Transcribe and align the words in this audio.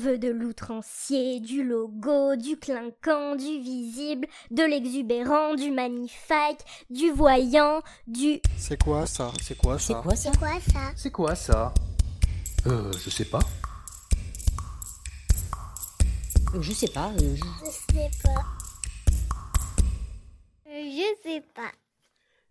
veut 0.00 0.18
de 0.18 0.28
l'outrancier, 0.28 1.40
du 1.40 1.62
logo, 1.62 2.36
du 2.36 2.56
clinquant, 2.56 3.36
du 3.36 3.60
visible, 3.60 4.26
de 4.50 4.62
l'exubérant, 4.62 5.54
du 5.54 5.70
magnifique, 5.70 6.60
du 6.88 7.10
voyant, 7.10 7.82
du... 8.06 8.40
C'est 8.56 8.82
quoi 8.82 9.06
ça? 9.06 9.30
C'est 9.42 9.56
quoi 9.56 9.78
C'est 9.78 9.92
ça 9.92 10.00
quoi 10.02 10.16
ça? 10.16 10.30
C'est 10.32 10.38
quoi 10.38 10.60
ça? 10.60 10.92
C'est 10.96 11.10
quoi 11.10 11.34
ça? 11.34 11.74
Euh, 12.66 12.90
je 13.04 13.10
sais 13.10 13.24
pas. 13.24 13.40
Euh, 16.54 16.60
Je 16.62 16.72
sais 16.72 16.88
pas. 16.88 17.10
euh, 17.20 17.36
je- 17.36 17.66
Je 17.66 17.70
sais 17.70 18.10
pas. 18.24 18.40
Euh, 20.68 20.84
Je 20.90 21.22
sais 21.22 21.42
pas. 21.54 21.70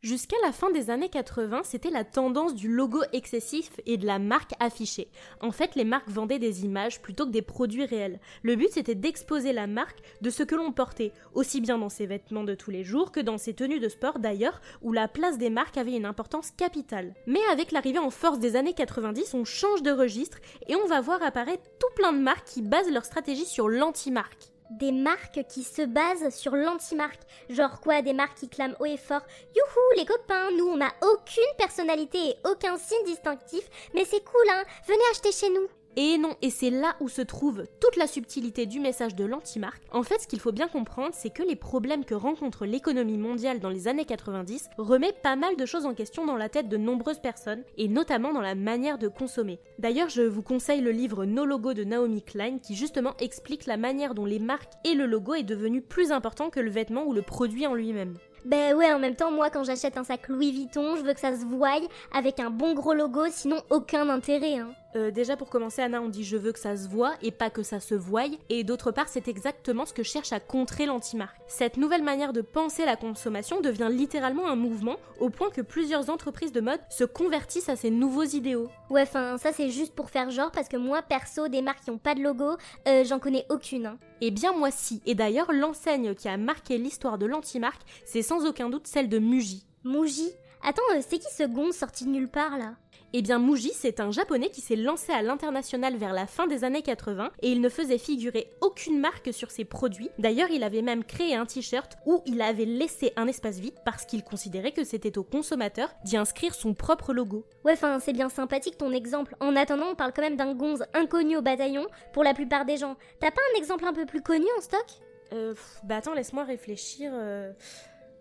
Jusqu'à 0.02 0.38
la 0.45 0.54
fin 0.54 0.71
des 0.71 0.91
années 0.91 1.09
80, 1.09 1.63
c'était 1.65 1.89
la 1.89 2.05
tendance 2.05 2.55
du 2.55 2.70
logo 2.70 3.02
excessif 3.11 3.71
et 3.86 3.97
de 3.97 4.05
la 4.05 4.18
marque 4.18 4.54
affichée. 4.61 5.09
En 5.41 5.52
fait, 5.52 5.75
les 5.75 5.83
marques 5.83 6.07
vendaient 6.07 6.39
des 6.39 6.64
images 6.64 7.02
plutôt 7.02 7.25
que 7.25 7.32
des 7.32 7.41
produits 7.41 7.83
réels. 7.83 8.21
Le 8.41 8.55
but, 8.55 8.70
c'était 8.71 8.96
d'exposer 8.96 9.51
la 9.51 9.68
marque 9.68 10.00
de 10.21 10.29
ce 10.29 10.43
que 10.43 10.56
l'on 10.56 10.71
portait, 10.71 11.11
aussi 11.33 11.59
bien 11.59 11.78
dans 11.78 11.89
ses 11.89 12.06
vêtements 12.06 12.46
de 12.46 12.56
tous 12.56 12.71
les 12.71 12.86
jours 12.86 13.11
que 13.11 13.20
dans 13.20 13.37
ses 13.37 13.54
tenues 13.54 13.82
de 13.82 13.89
sport 13.89 14.20
d'ailleurs, 14.20 14.61
où 14.82 14.93
la 14.93 15.09
place 15.09 15.37
des 15.37 15.50
marques 15.50 15.78
avait 15.78 15.97
une 15.97 16.06
importance 16.06 16.51
capitale. 16.51 17.14
Mais 17.28 17.42
avec 17.51 17.73
l'arrivée 17.73 18.00
en 18.00 18.09
force 18.09 18.39
des 18.39 18.56
années 18.56 18.73
90, 18.73 19.34
on 19.34 19.43
change 19.43 19.84
de 19.84 19.92
registre 19.92 20.37
et 20.70 20.75
on 20.75 20.87
va 20.87 21.01
voir 21.01 21.21
apparaître 21.23 21.64
tout 21.78 21.93
plein 21.97 22.14
de 22.14 22.20
marques 22.20 22.47
qui 22.47 22.61
basent 22.61 22.89
leur 22.89 23.04
stratégie 23.04 23.45
sur 23.45 23.68
l'anti-marque. 23.68 24.54
Des 24.69 24.91
marques 24.91 25.43
qui 25.50 25.64
se 25.64 25.82
basent 25.82 26.29
sur 26.29 26.55
l'anti-marque. 26.55 27.21
Genre 27.50 27.79
quoi 27.82 28.01
Des 28.01 28.14
marques 28.14 28.37
qui 28.37 28.50
clament 28.50 28.75
haut 28.79 28.86
et 28.86 28.97
fort 28.97 29.23
Youhou, 29.55 29.97
les 29.97 30.05
copains, 30.05 30.51
nous 30.57 30.68
on 30.68 30.78
n'a 30.78 30.93
aucune 31.01 31.43
personnalité 31.57 32.19
et 32.19 32.38
aucun 32.45 32.78
signe 32.78 33.05
distinctif, 33.05 33.64
mais 33.95 34.05
c'est 34.05 34.23
cool 34.23 34.50
hein, 34.52 34.64
venez 34.86 35.00
acheter 35.11 35.31
chez 35.31 35.50
nous. 35.50 35.78
Et 36.02 36.17
non, 36.17 36.38
et 36.41 36.49
c'est 36.49 36.69
là 36.69 36.95
où 37.02 37.09
se 37.09 37.21
trouve 37.21 37.66
toute 37.81 37.97
la 37.97 38.08
subtilité 38.08 38.66
du 38.66 38.80
message 38.80 39.16
de 39.16 39.25
l'anti-marque. 39.25 39.83
En 39.91 40.02
fait, 40.02 40.22
ce 40.22 40.27
qu'il 40.27 40.39
faut 40.39 40.53
bien 40.53 40.69
comprendre, 40.69 41.09
c'est 41.11 41.30
que 41.30 41.44
les 41.44 41.58
problèmes 41.58 42.06
que 42.06 42.16
rencontre 42.16 42.66
l'économie 42.66 43.17
mondiale 43.17 43.59
dans 43.59 43.67
les 43.67 43.89
années 43.89 44.06
90 44.06 44.69
remet 44.78 45.11
pas 45.11 45.36
mal 45.36 45.58
de 45.58 45.66
choses 45.66 45.86
en 45.86 45.94
question 45.94 46.25
dans 46.25 46.38
la 46.38 46.47
tête 46.47 46.69
de 46.69 46.78
nombreuses 46.78 47.19
personnes, 47.19 47.66
et 47.78 47.89
notamment 47.89 48.31
dans 48.31 48.39
la 48.39 48.56
manière 48.56 48.97
de 48.97 49.09
consommer. 49.09 49.59
D'ailleurs, 49.78 50.08
je 50.08 50.22
vous 50.22 50.41
conseille 50.41 50.80
le 50.80 50.91
livre 50.91 51.25
No 51.25 51.44
Logo 51.44 51.73
de 51.73 51.83
Naomi 51.83 52.23
Klein 52.23 52.59
qui 52.59 52.78
justement 52.78 53.17
explique 53.19 53.66
la 53.66 53.75
manière 53.75 54.16
dont 54.16 54.23
les 54.23 54.39
marques 54.39 54.72
et 54.86 54.94
le 54.94 55.06
logo 55.06 55.34
est 55.34 55.44
devenu 55.44 55.81
plus 55.81 56.13
important 56.13 56.50
que 56.50 56.61
le 56.61 56.72
vêtement 56.72 57.03
ou 57.08 57.11
le 57.11 57.23
produit 57.23 57.67
en 57.67 57.73
lui-même. 57.73 58.16
Ben 58.45 58.73
ouais, 58.73 58.94
en 58.94 59.00
même 59.00 59.17
temps, 59.17 59.31
moi 59.31 59.50
quand 59.50 59.66
j'achète 59.66 59.97
un 59.97 60.06
sac 60.06 60.30
Louis 60.30 60.53
Vuitton, 60.53 60.95
je 60.95 61.02
veux 61.02 61.13
que 61.13 61.19
ça 61.19 61.36
se 61.36 61.44
voie 61.44 61.81
avec 62.13 62.39
un 62.39 62.52
bon 62.52 62.73
gros 62.73 62.94
logo, 62.94 63.25
sinon 63.30 63.58
aucun 63.69 64.08
intérêt. 64.08 64.59
Hein. 64.59 64.72
Euh, 64.95 65.12
déjà 65.12 65.38
pour 65.38 65.50
commencer 65.50 65.84
Anna 65.84 66.02
on 66.02 66.09
dit 66.09 66.23
je 66.23 66.36
veux 66.36 66.52
que 66.52 66.58
ça 66.58 66.76
se 66.76 66.88
voit 66.88 67.14
et 67.22 67.30
pas 67.30 67.52
que 67.52 67.62
ça 67.62 67.80
se 67.80 67.94
voie 67.94 68.23
et 68.50 68.64
d'autre 68.64 68.92
part 68.92 69.08
c'est 69.08 69.28
exactement 69.28 69.86
ce 69.86 69.94
que 69.94 70.02
cherche 70.02 70.34
à 70.34 70.40
contrer 70.40 70.88
l'antimarque. 70.88 71.38
Cette 71.48 71.78
nouvelle 71.78 72.02
manière 72.02 72.34
de 72.34 72.42
penser 72.42 72.86
la 72.86 72.96
consommation 72.96 73.62
devient 73.62 73.90
littéralement 73.92 74.48
un 74.48 74.56
mouvement 74.56 74.96
au 75.20 75.30
point 75.30 75.52
que 75.52 75.62
plusieurs 75.62 76.09
entreprises 76.09 76.52
de 76.52 76.62
mode 76.62 76.80
se 76.90 77.04
convertissent 77.04 77.70
à 77.70 77.76
ces 77.76 77.92
nouveaux 77.92 78.23
idéaux. 78.23 78.68
Ouais, 78.90 79.04
enfin, 79.04 79.38
ça 79.38 79.54
c'est 79.54 79.70
juste 79.70 79.94
pour 79.94 80.09
faire 80.09 80.31
genre, 80.31 80.52
parce 80.52 80.68
que 80.68 80.78
moi 80.78 81.03
perso, 81.03 81.48
des 81.48 81.62
marques 81.62 81.84
qui 81.84 81.92
ont 81.92 82.00
pas 82.00 82.16
de 82.16 82.22
logo, 82.22 82.58
euh, 82.88 83.03
j'en 83.03 83.20
connais 83.20 83.46
aucune. 83.50 83.86
Hein. 83.86 84.00
Eh 84.22 84.31
bien 84.31 84.53
moi 84.53 84.72
si, 84.72 85.03
et 85.06 85.14
d'ailleurs 85.14 85.53
l'enseigne 85.53 86.16
qui 86.16 86.28
a 86.28 86.38
marqué 86.38 86.80
l'histoire 86.80 87.20
de 87.20 87.28
l'antimarque 87.28 87.81
c'est 88.06 88.24
sans 88.24 88.46
aucun 88.46 88.70
doute 88.70 88.88
celle 88.88 89.08
de 89.08 89.20
Muji. 89.20 89.66
Muji? 89.84 90.31
Attends, 90.64 90.81
euh, 90.96 91.02
c'est 91.08 91.20
qui 91.20 91.31
ce 91.31 91.44
gonze 91.44 91.76
sorti 91.76 92.06
de 92.06 92.09
nulle 92.09 92.28
part 92.28 92.58
là? 92.58 92.74
Eh 93.12 93.24
bien 93.24 93.40
Muji, 93.40 93.72
c'est 93.74 94.00
un 94.02 94.12
japonais 94.12 94.52
qui 94.52 94.62
s'est 94.62 94.76
lancé 94.76 95.12
à 95.12 95.24
l'international 95.24 95.96
vers 95.98 96.14
la 96.14 96.28
fin 96.28 96.46
des 96.46 96.64
années 96.64 96.84
80 96.84 97.32
et 97.42 97.50
il 97.50 97.60
ne 97.60 97.68
faisait 97.68 97.98
figurer 97.98 98.52
aucune 98.62 99.00
marque 99.00 99.34
sur 99.34 99.50
ses 99.50 99.66
produits. 99.66 100.12
D'ailleurs, 100.20 100.52
il 100.52 100.64
avait 100.64 100.84
même 100.84 101.04
créé 101.04 101.34
un 101.34 101.48
t-shirt 101.48 101.98
où 102.06 102.22
il 102.28 102.40
avait 102.40 102.66
laissé 102.66 103.12
un 103.16 103.26
espace 103.26 103.58
vide 103.58 103.74
parce 103.84 104.06
qu'il 104.06 104.24
considérait 104.24 104.74
que 104.74 104.84
c'était 104.84 105.18
au 105.18 105.24
consommateur 105.24 105.90
d'y 106.03 106.18
inscrire 106.18 106.53
son 106.53 106.75
propre 106.75 107.12
logo. 107.12 107.46
Ouais, 107.66 107.74
enfin, 107.74 108.00
c'est 108.00 108.14
bien 108.14 108.30
sympathique 108.30 108.78
ton 108.78 108.92
exemple. 108.92 109.36
En 109.40 109.56
attendant, 109.56 109.88
on 109.92 109.96
parle 109.96 110.14
quand 110.14 110.22
même 110.22 110.38
d'un 110.38 110.53
gonze 110.53 110.84
inconnu 110.94 111.36
au 111.36 111.42
bataillon 111.42 111.88
pour 112.14 112.24
la 112.24 112.36
plupart 112.36 112.66
des 112.66 112.78
gens. 112.78 112.96
T'as 113.19 113.31
pas 113.31 113.42
un 113.56 113.58
exemple 113.58 113.86
un 113.86 113.94
peu 113.94 114.06
plus 114.06 114.22
connu 114.22 114.46
en 114.56 114.62
stock? 114.62 114.86
Euh, 115.34 115.53
pff, 115.53 115.80
bah 115.84 115.96
attends, 115.98 116.14
laisse-moi 116.14 116.44
réfléchir. 116.44 117.12
euh. 117.14 117.52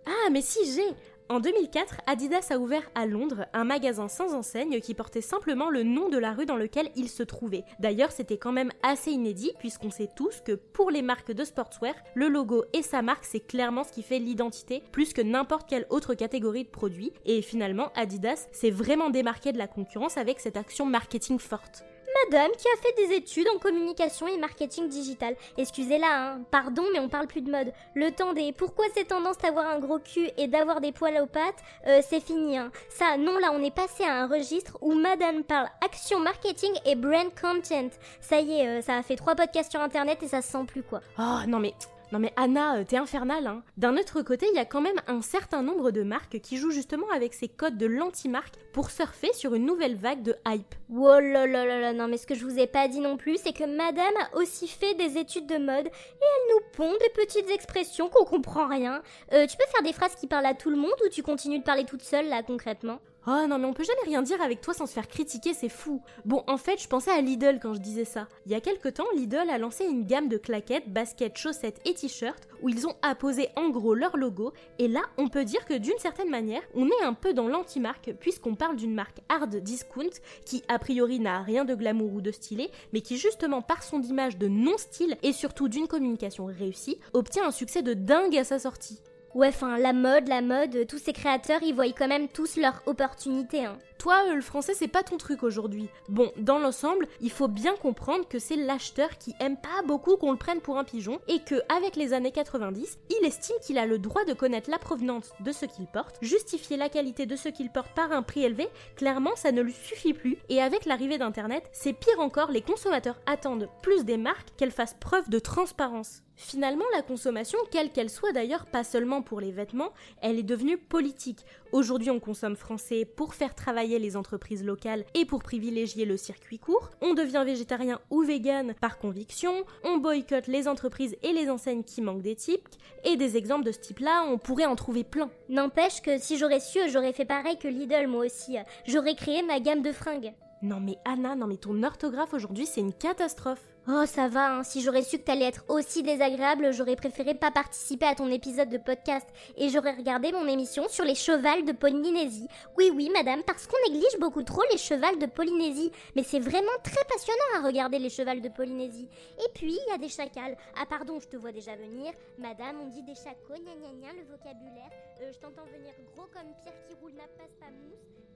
Ah, 0.07 0.31
mais 0.33 0.41
si, 0.41 0.61
j'ai 0.75 0.95
En 1.31 1.41
2004, 1.41 2.01
Adidas 2.07 2.47
a 2.51 2.57
ouvert 2.57 2.91
à 2.95 3.05
Londres 3.05 3.45
un 3.53 3.65
magasin 3.65 4.09
sans 4.09 4.33
enseigne 4.33 4.81
qui 4.81 4.95
portait 4.95 5.21
simplement 5.21 5.69
le 5.69 5.83
nom 5.83 6.09
de 6.09 6.17
la 6.17 6.33
rue 6.33 6.47
dans 6.47 6.57
lequel 6.57 6.89
il 6.97 7.11
se 7.11 7.23
trouvait. 7.23 7.65
D'ailleurs, 7.81 8.13
c'était 8.13 8.39
quand 8.39 8.53
même 8.53 8.73
assez 8.83 9.11
inédit 9.11 9.53
puisqu'on 9.59 9.91
sait 9.91 10.09
tous 10.17 10.41
que 10.41 10.53
pour 10.53 10.91
les 10.91 11.03
marques 11.03 11.33
de 11.33 11.45
sportswear, 11.45 11.95
le 12.15 12.29
logo 12.29 12.65
et 12.73 12.81
sa 12.81 13.03
marque, 13.03 13.27
c'est 13.27 13.47
clairement 13.47 13.85
ce 13.85 13.93
qui 13.93 14.03
fait 14.03 14.19
l'identité 14.19 14.83
plus 14.91 15.13
que 15.13 15.21
n'importe 15.21 15.69
quelle 15.69 15.87
autre 15.91 16.15
catégorie 16.15 16.65
de 16.65 16.71
produits. 16.71 17.13
Et 17.27 17.43
finalement, 17.43 17.93
Adidas 17.95 18.49
s'est 18.51 18.71
vraiment 18.71 19.11
démarqué 19.11 19.53
de 19.53 19.59
la 19.59 19.69
concurrence 19.69 20.17
avec 20.17 20.41
cette 20.41 20.57
action 20.57 20.87
marketing 20.87 21.39
forte. 21.39 21.85
Madame 22.25 22.51
qui 22.53 22.67
a 22.69 22.77
fait 22.81 23.07
des 23.07 23.15
études 23.17 23.49
en 23.55 23.59
communication 23.59 24.27
et 24.27 24.39
marketing 24.39 24.89
digital. 24.89 25.37
Excusez-la, 25.57 26.07
hein. 26.07 26.41
pardon, 26.51 26.85
mais 26.93 26.99
on 26.99 27.09
parle 27.09 27.27
plus 27.27 27.43
de 27.43 27.51
mode. 27.51 27.73
Le 27.95 28.11
temps 28.11 28.33
des 28.33 28.53
pourquoi 28.53 28.87
cette 28.95 29.09
tendance 29.09 29.39
d'avoir 29.39 29.67
un 29.67 29.79
gros 29.79 29.99
cul 29.99 30.31
et 30.37 30.47
d'avoir 30.47 30.81
des 30.81 30.93
poils 30.93 31.21
aux 31.21 31.27
pattes, 31.27 31.63
euh, 31.87 32.01
c'est 32.09 32.21
fini. 32.21 32.59
Hein. 32.59 32.71
Ça, 32.89 33.17
non, 33.17 33.39
là, 33.39 33.51
on 33.53 33.63
est 33.63 33.75
passé 33.75 34.05
à 34.05 34.23
un 34.23 34.27
registre 34.27 34.79
où 34.81 34.95
Madame 34.95 35.45
parle 35.45 35.69
action 35.85 36.21
marketing 36.21 36.73
et 36.85 36.95
brand 36.95 37.29
content. 37.41 37.91
Ça 38.21 38.41
y 38.41 38.61
est, 38.61 38.67
euh, 38.69 38.83
ça 38.83 38.97
a 38.97 39.03
fait 39.03 39.17
trois 39.17 39.35
podcasts 39.35 39.71
sur 39.71 39.81
internet 39.81 40.23
et 40.23 40.29
ça 40.29 40.43
se 40.43 40.51
sent 40.51 40.65
plus 40.67 40.83
quoi. 40.83 41.01
Oh 41.19 41.41
non 41.47 41.59
mais 41.59 41.75
non 42.11 42.19
mais 42.19 42.33
Anna, 42.37 42.77
euh, 42.79 42.85
t'es 42.85 42.97
infernale 42.97 43.47
hein. 43.47 43.63
D'un 43.77 43.97
autre 43.97 44.23
côté, 44.23 44.47
il 44.51 44.57
y 44.57 44.61
a 44.61 44.65
quand 44.65 44.81
même 44.81 45.01
un 45.07 45.21
certain 45.21 45.63
nombre 45.63 45.91
de 45.91 46.03
marques 46.03 46.41
qui 46.41 46.57
jouent 46.57 46.71
justement 46.71 47.09
avec 47.15 47.35
ces 47.35 47.49
codes 47.49 47.77
de 47.77 47.87
l'anti-marque 47.87 48.57
pour 48.73 48.91
surfer 48.91 49.33
sur 49.35 49.55
une 49.55 49.67
nouvelle 49.67 49.95
vague 49.95 50.23
de 50.23 50.35
hype. 50.47 50.75
Là 50.91 51.21
là 51.21 51.47
là 51.47 51.81
là, 51.81 51.93
non 51.93 52.09
mais 52.09 52.17
ce 52.17 52.27
que 52.27 52.35
je 52.35 52.45
vous 52.45 52.59
ai 52.59 52.67
pas 52.67 52.89
dit 52.89 53.01
non 53.01 53.17
plus, 53.17 53.37
c'est 53.37 53.53
que 53.53 53.65
Madame 53.65 54.15
a 54.17 54.37
aussi 54.39 54.69
fait 54.69 54.95
des 54.95 55.19
études 55.19 55.47
de 55.47 55.59
mode 55.59 55.87
et 55.87 55.91
elle 55.91 56.55
nous 56.55 56.63
pond 56.73 56.93
des 56.93 57.11
petites 57.15 57.51
expressions 57.51 58.09
qu'on 58.09 58.25
comprend 58.25 58.67
rien. 58.69 59.03
Euh, 59.33 59.47
tu 59.47 59.57
peux 59.57 59.71
faire 59.71 59.83
des 59.83 59.93
phrases 59.93 60.15
qui 60.15 60.27
parlent 60.27 60.47
à 60.47 60.55
tout 60.55 60.71
le 60.71 60.77
monde 60.77 60.95
ou 61.05 61.09
tu 61.09 61.23
continues 61.23 61.59
de 61.59 61.65
parler 61.65 61.85
toute 61.85 62.03
seule 62.03 62.29
là 62.29 62.43
concrètement? 62.43 63.01
Oh 63.31 63.47
non 63.47 63.59
mais 63.59 63.67
on 63.67 63.75
peut 63.75 63.85
jamais 63.85 64.07
rien 64.07 64.23
dire 64.23 64.41
avec 64.41 64.63
toi 64.63 64.73
sans 64.73 64.87
se 64.87 64.95
faire 64.95 65.07
critiquer, 65.07 65.53
c'est 65.53 65.69
fou. 65.69 66.01
Bon 66.25 66.45
en 66.47 66.57
fait 66.57 66.81
je 66.81 66.89
pensais 66.89 67.11
à 67.11 67.21
Lidl 67.21 67.59
quand 67.61 67.75
je 67.75 67.81
disais 67.81 68.07
ça. 68.07 68.27
Il 68.47 68.53
y 68.53 68.55
a 68.55 68.61
quelque 68.63 68.89
temps 68.89 69.05
Lidl 69.15 69.51
a 69.51 69.59
lancé 69.59 69.85
une 69.85 70.07
gamme 70.07 70.31
de 70.31 70.39
claquettes, 70.39 70.91
baskets, 70.91 71.37
chaussettes 71.37 71.79
et 71.85 71.93
t-shirts 71.93 72.49
où 72.63 72.71
ils 72.71 72.87
ont 72.87 72.97
apposé 73.03 73.51
en 73.57 73.69
gros 73.69 73.93
leur 73.93 74.17
logo 74.17 74.55
et 74.79 74.89
là 74.89 75.03
on 75.19 75.29
peut 75.29 75.45
dire 75.45 75.67
que 75.67 75.75
d'une 75.75 75.99
certaine 75.99 76.31
manière 76.31 76.63
on 76.75 76.87
est 76.87 77.05
un 77.05 77.13
peu 77.13 77.35
dans 77.35 77.49
l'anti-marque 77.49 78.15
puisqu'on 78.19 78.55
parle 78.55 78.77
d'une 78.77 78.95
marque 78.95 79.21
hard 79.29 79.57
discount 79.57 80.09
qui 80.47 80.63
a 80.69 80.79
priori 80.79 81.21
n'a 81.21 81.43
rien 81.43 81.67
de 81.67 81.75
glamour 81.75 82.15
ou 82.15 82.23
de 82.23 82.31
stylé 82.31 82.71
mais 82.95 83.03
qui 83.03 83.19
justement 83.19 83.61
par 83.61 83.83
son 83.83 84.01
image 84.01 84.39
de 84.39 84.49
non-style 84.49 85.19
et 85.23 85.35
surtout 85.35 85.69
d'une 85.69 85.87
communication 85.87 86.47
réussie 86.47 86.99
obtient 87.13 87.47
un 87.47 87.53
succès 87.53 87.83
de 87.83 87.93
dingue 87.93 88.39
à 88.39 88.45
sa 88.45 88.59
sortie. 88.59 89.03
Ouais, 89.35 89.49
enfin, 89.49 89.79
la 89.79 89.93
mode, 89.93 90.29
la 90.29 90.41
mode, 90.41 90.87
tous 90.87 90.99
ces 90.99 91.13
créateurs, 91.13 91.63
ils 91.63 91.75
voient 91.75 91.87
quand 91.93 92.09
même 92.09 92.29
tous 92.29 92.57
leur 92.57 92.83
opportunité. 92.87 93.65
Hein. 93.65 93.79
Toi, 93.99 94.23
euh, 94.29 94.35
le 94.37 94.41
français, 94.43 94.75
c'est 94.75 94.87
pas 94.87 95.03
ton 95.03 95.17
truc 95.17 95.43
aujourd'hui. 95.43 95.89
Bon, 96.09 96.31
dans 96.37 96.61
l'ensemble, 96.61 97.09
il 97.21 97.33
faut 97.33 97.49
bien 97.49 97.75
comprendre 97.75 98.29
que 98.29 98.39
c'est 98.39 98.55
l'acheteur 98.55 99.19
qui 99.19 99.35
aime 99.41 99.57
pas 99.57 99.83
beaucoup 99.87 100.17
qu'on 100.17 100.31
le 100.31 100.39
prenne 100.39 100.61
pour 100.61 100.79
un 100.79 100.85
pigeon 100.85 101.19
et 101.27 101.41
que, 101.41 101.57
avec 101.69 101.97
les 101.97 102.13
années 102.13 102.31
90, 102.31 102.99
il 103.11 103.27
estime 103.27 103.57
qu'il 103.61 103.77
a 103.77 103.87
le 103.87 103.99
droit 103.99 104.25
de 104.25 104.35
connaître 104.35 104.71
la 104.71 104.79
provenance 104.79 105.33
de 105.41 105.51
ce 105.51 105.67
qu'il 105.67 105.87
porte, 105.87 106.17
justifier 106.23 106.77
la 106.77 106.89
qualité 106.89 107.27
de 107.27 107.35
ce 107.35 107.49
qu'il 107.49 107.71
porte 107.71 107.93
par 107.95 108.13
un 108.13 108.23
prix 108.23 108.45
élevé. 108.45 108.69
Clairement, 108.95 109.35
ça 109.35 109.51
ne 109.51 109.63
lui 109.63 109.73
suffit 109.73 110.15
plus. 110.15 110.39
Et 110.49 110.63
avec 110.63 110.85
l'arrivée 110.85 111.19
d'Internet, 111.19 111.69
c'est 111.73 111.93
pire 111.93 112.21
encore, 112.21 112.53
les 112.53 112.63
consommateurs 112.63 113.21
attendent 113.27 113.69
plus 113.83 114.05
des 114.05 114.17
marques 114.17 114.51
qu'elles 114.57 114.71
fassent 114.71 114.97
preuve 115.01 115.29
de 115.29 115.41
transparence. 115.41 116.23
Finalement, 116.41 116.85
la 116.95 117.03
consommation, 117.03 117.59
quelle 117.73 117.91
qu'elle 117.91 118.09
soit 118.09 118.31
d'ailleurs, 118.31 118.67
pas 118.67 118.85
seulement 118.85 119.23
pour 119.23 119.41
les 119.41 119.51
vêtements, 119.51 119.93
elle 120.23 120.39
est 120.39 120.45
devenue 120.45 120.79
politique. 120.79 121.45
Aujourd'hui, 121.73 122.13
on 122.13 122.21
consomme 122.21 122.55
français 122.55 123.05
pour 123.05 123.35
faire 123.35 123.57
travailler 123.57 123.88
les 123.97 124.17
entreprises 124.17 124.65
locales 124.65 125.05
et 125.15 125.25
pour 125.25 125.43
privilégier 125.43 126.05
le 126.05 126.19
circuit 126.19 126.59
court. 126.59 126.91
On 127.01 127.15
devient 127.15 127.45
végétarien 127.47 128.01
ou 128.11 128.23
vegan 128.23 128.75
par 128.81 128.99
conviction. 128.99 129.65
On 129.85 129.97
boycotte 129.97 130.49
les 130.49 130.69
entreprises 130.69 131.17
et 131.23 131.33
les 131.33 131.49
enseignes 131.49 131.85
qui 131.85 132.03
manquent 132.03 132.23
d'éthique. 132.23 132.79
Et 133.05 133.17
des 133.17 133.39
exemples 133.39 133.65
de 133.65 133.73
ce 133.73 133.79
type-là, 133.79 134.25
on 134.29 134.37
pourrait 134.37 134.67
en 134.67 134.77
trouver 134.77 135.05
plein. 135.05 135.31
N'empêche 135.49 136.03
que 136.03 136.19
si 136.19 136.37
j'aurais 136.37 136.61
su, 136.61 136.81
j'aurais 136.91 137.15
fait 137.15 137.25
pareil 137.25 137.57
que 137.57 137.69
Lidl 137.69 138.09
moi 138.09 138.27
aussi. 138.27 138.57
J'aurais 138.87 139.15
créé 139.15 139.43
ma 139.43 139.61
gamme 139.61 139.83
de 139.83 139.93
fringues. 139.93 140.35
Non 140.61 140.81
mais 140.81 140.99
Anna, 141.05 141.37
non 141.37 141.47
mais 141.47 141.57
ton 141.57 141.83
orthographe 141.85 142.35
aujourd'hui, 142.35 142.67
c'est 142.67 142.81
une 142.81 142.93
catastrophe. 142.93 143.65
Oh, 143.91 144.05
ça 144.07 144.29
va, 144.29 144.57
hein. 144.57 144.65
si 144.65 144.83
j'aurais 144.83 145.03
su 145.03 145.19
que 145.19 145.23
t'allais 145.23 145.47
être 145.47 145.65
aussi 145.69 146.03
désagréable, 146.03 146.75
j'aurais 146.75 146.97
préféré 146.97 147.35
pas 147.35 147.51
participer 147.51 148.05
à 148.05 148.15
ton 148.15 148.31
épisode 148.31 148.69
de 148.69 148.77
podcast 148.77 149.27
et 149.57 149.71
j'aurais 149.71 149.95
regardé 149.95 150.31
mon 150.31 150.47
émission 150.47 150.89
sur 150.89 151.07
les 151.07 151.15
chevals 151.15 151.65
de 151.65 151.73
Polynésie. 151.73 152.49
Oui, 152.77 152.91
oui, 152.95 153.09
madame, 153.15 153.43
parce 153.45 153.67
qu'on 153.67 153.91
néglige 153.91 154.19
beaucoup 154.21 154.43
trop 154.43 154.63
les 154.73 154.77
chevals 154.77 155.19
de 155.19 155.25
Polynésie. 155.25 155.91
Mais 156.17 156.23
c'est 156.23 156.39
vraiment 156.39 156.67
très 156.83 157.05
passionnant 157.09 157.57
à 157.57 157.67
regarder 157.67 157.99
les 157.99 158.11
chevals 158.11 158.43
de 158.43 158.51
Polynésie. 158.51 159.09
Et 159.39 159.49
puis, 159.55 159.79
il 159.87 159.91
y 159.91 159.95
a 159.95 159.99
des 159.99 160.11
chacals. 160.11 160.59
Ah, 160.77 160.85
pardon, 160.85 161.19
je 161.19 161.29
te 161.29 161.37
vois 161.37 161.53
déjà 161.53 161.75
venir. 161.77 162.13
Madame, 162.37 162.81
on 162.83 162.89
dit 162.89 163.03
des 163.05 163.15
chacos, 163.15 163.55
gna 163.55 163.75
gna 163.75 163.95
gna, 163.95 164.13
le 164.13 164.25
vocabulaire. 164.31 164.91
Euh, 165.23 165.33
je 165.33 165.39
t'entends 165.39 165.65
venir 165.65 165.95
gros 166.15 166.27
comme 166.27 166.53
pierre 166.63 166.75
qui 166.87 166.95
roule 167.01 167.15
n'a 167.15 167.29
passe 167.39 167.55
pas 167.59 167.71
mousse. 167.71 168.28